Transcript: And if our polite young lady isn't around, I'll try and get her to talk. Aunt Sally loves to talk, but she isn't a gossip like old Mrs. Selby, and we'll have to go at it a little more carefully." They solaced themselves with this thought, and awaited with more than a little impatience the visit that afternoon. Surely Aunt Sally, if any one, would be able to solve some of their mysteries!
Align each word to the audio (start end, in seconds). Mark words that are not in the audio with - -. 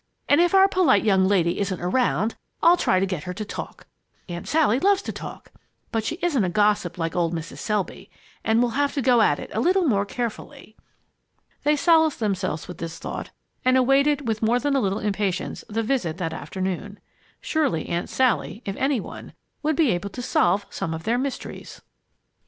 And 0.27 0.41
if 0.41 0.55
our 0.55 0.67
polite 0.67 1.03
young 1.05 1.27
lady 1.27 1.59
isn't 1.59 1.79
around, 1.79 2.33
I'll 2.63 2.75
try 2.75 2.97
and 2.97 3.07
get 3.07 3.25
her 3.25 3.35
to 3.35 3.45
talk. 3.45 3.85
Aunt 4.27 4.47
Sally 4.47 4.79
loves 4.79 5.03
to 5.03 5.11
talk, 5.11 5.51
but 5.91 6.03
she 6.03 6.15
isn't 6.23 6.43
a 6.43 6.49
gossip 6.49 6.97
like 6.97 7.15
old 7.15 7.35
Mrs. 7.35 7.59
Selby, 7.59 8.09
and 8.43 8.61
we'll 8.63 8.71
have 8.71 8.95
to 8.95 9.01
go 9.03 9.21
at 9.21 9.37
it 9.37 9.51
a 9.53 9.59
little 9.59 9.83
more 9.85 10.07
carefully." 10.07 10.75
They 11.63 11.75
solaced 11.75 12.19
themselves 12.19 12.67
with 12.67 12.79
this 12.79 12.97
thought, 12.97 13.29
and 13.63 13.77
awaited 13.77 14.27
with 14.27 14.41
more 14.41 14.57
than 14.59 14.75
a 14.75 14.79
little 14.81 14.97
impatience 14.97 15.63
the 15.69 15.83
visit 15.83 16.17
that 16.17 16.33
afternoon. 16.33 16.99
Surely 17.39 17.87
Aunt 17.87 18.09
Sally, 18.09 18.63
if 18.65 18.75
any 18.77 18.99
one, 18.99 19.33
would 19.61 19.75
be 19.75 19.91
able 19.91 20.09
to 20.09 20.21
solve 20.23 20.65
some 20.71 20.95
of 20.95 21.03
their 21.03 21.19
mysteries! 21.19 21.79